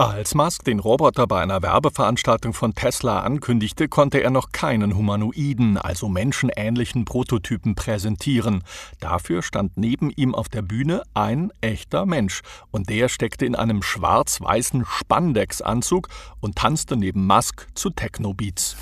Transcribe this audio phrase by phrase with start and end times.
[0.00, 5.76] Als Musk den Roboter bei einer Werbeveranstaltung von Tesla ankündigte, konnte er noch keinen humanoiden,
[5.76, 8.62] also menschenähnlichen Prototypen präsentieren.
[9.00, 13.82] Dafür stand neben ihm auf der Bühne ein echter Mensch, und der steckte in einem
[13.82, 16.06] schwarz-weißen Spandex-Anzug
[16.38, 18.76] und tanzte neben Musk zu Technobeats.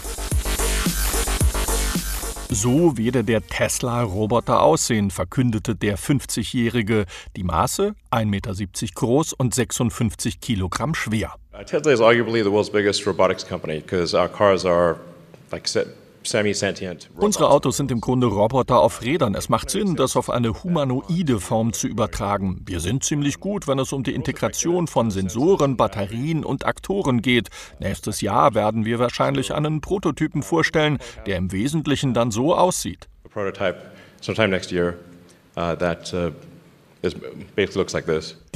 [2.49, 7.07] So werde der Tesla-Roboter aussehen, verkündete der 50-Jährige.
[7.37, 8.55] Die Maße 1,70 Meter
[8.95, 11.35] groß und 56 Kilogramm schwer.
[11.53, 14.97] Uh, Tesla is arguably the world's biggest robotics company because our cars are
[15.51, 15.67] like
[17.17, 19.35] Unsere Autos sind im Grunde Roboter auf Rädern.
[19.35, 22.63] Es macht Sinn, das auf eine humanoide Form zu übertragen.
[22.67, 27.49] Wir sind ziemlich gut, wenn es um die Integration von Sensoren, Batterien und Aktoren geht.
[27.79, 33.09] Nächstes Jahr werden wir wahrscheinlich einen Prototypen vorstellen, der im Wesentlichen dann so aussieht.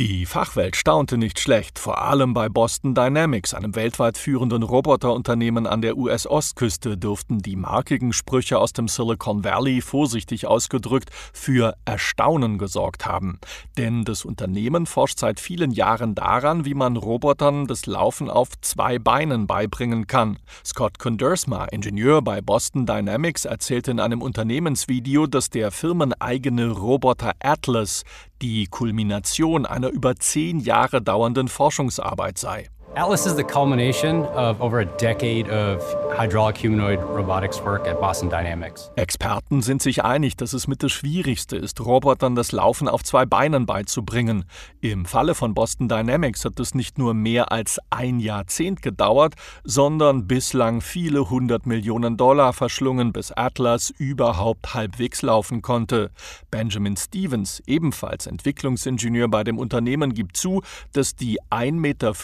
[0.01, 5.83] Die Fachwelt staunte nicht schlecht, vor allem bei Boston Dynamics, einem weltweit führenden Roboterunternehmen an
[5.83, 13.05] der US-Ostküste, dürften die markigen Sprüche aus dem Silicon Valley vorsichtig ausgedrückt für Erstaunen gesorgt
[13.05, 13.41] haben.
[13.77, 18.99] Denn das Unternehmen forscht seit vielen Jahren daran, wie man Robotern das Laufen auf zwei
[18.99, 20.39] Beinen beibringen kann.
[20.65, 28.05] Scott Condersma, Ingenieur bei Boston Dynamics, erzählte in einem Unternehmensvideo, dass der firmeneigene Roboter Atlas
[28.43, 32.71] die Kulmination einer über zehn Jahre dauernden Forschungsarbeit sei.
[32.97, 35.81] Atlas is the culmination of over a decade of
[36.13, 38.91] hydraulic humanoid robotics work at Boston Dynamics.
[38.97, 43.27] Experten sind sich einig, dass es mit das Schwierigste ist, Robotern das Laufen auf zwei
[43.27, 44.45] Beinen beizubringen.
[44.81, 50.27] Im Falle von Boston Dynamics hat es nicht nur mehr als ein Jahrzehnt gedauert, sondern
[50.27, 56.11] bislang viele hundert Millionen Dollar verschlungen, bis Atlas überhaupt halbwegs laufen konnte.
[56.51, 62.15] Benjamin Stevens, ebenfalls Entwicklungsingenieur bei dem Unternehmen, gibt zu, dass die 1,50 Meter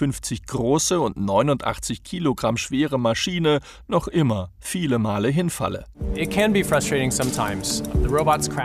[0.56, 5.84] große und 89 Kilogramm schwere Maschine noch immer viele Male hinfalle.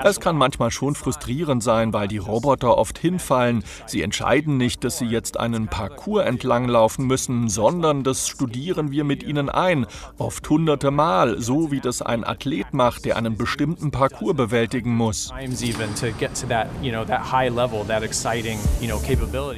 [0.05, 3.65] Es kann manchmal schon frustrierend sein, weil die Roboter oft hinfallen.
[3.87, 9.03] Sie entscheiden nicht, dass sie jetzt einen Parcours entlang laufen müssen, sondern das studieren wir
[9.03, 9.85] mit ihnen ein,
[10.17, 15.33] oft hunderte Mal, so wie das ein Athlet macht, der einen bestimmten Parcours bewältigen muss.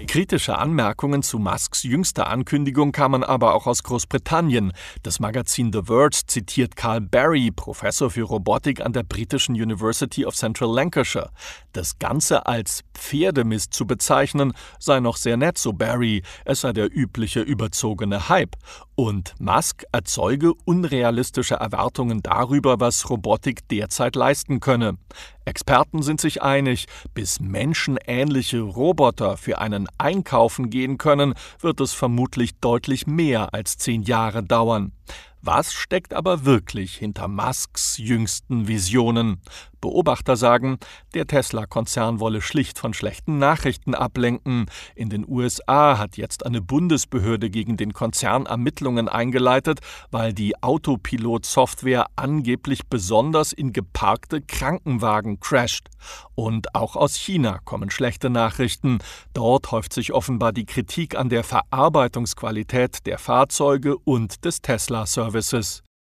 [0.08, 4.72] Kritische Anmerkungen zu Musks jüngster Diese Ankündigung kamen aber auch aus Großbritannien.
[5.02, 10.34] Das Magazin The Verge zitiert Carl Barry, Professor für Robotik an der britischen University of
[10.34, 11.32] Central Lancashire.
[11.74, 16.24] Das Ganze als Pferdemist zu bezeichnen, sei noch sehr nett, so Barry.
[16.46, 18.56] Es sei der übliche überzogene Hype.
[18.96, 25.00] Und Musk erzeuge unrealistische Erwartungen darüber, was Robotik derzeit leisten könne.
[25.46, 32.60] Experten sind sich einig, bis menschenähnliche Roboter für einen einkaufen gehen können, wird es vermutlich
[32.60, 34.92] deutlich mehr als zehn Jahre dauern.
[35.42, 39.42] Was steckt aber wirklich hinter Musks jüngsten Visionen?
[39.84, 40.78] Beobachter sagen,
[41.14, 44.68] der Tesla-Konzern wolle schlicht von schlechten Nachrichten ablenken.
[44.96, 52.06] In den USA hat jetzt eine Bundesbehörde gegen den Konzern Ermittlungen eingeleitet, weil die Autopilot-Software
[52.16, 55.90] angeblich besonders in geparkte Krankenwagen crasht.
[56.34, 59.00] Und auch aus China kommen schlechte Nachrichten.
[59.34, 64.62] Dort häuft sich offenbar die Kritik an der Verarbeitungsqualität der Fahrzeuge und des
[64.94, 65.93] Tesla services.